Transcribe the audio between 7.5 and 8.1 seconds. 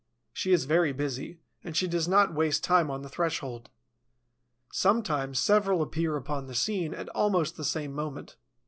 the same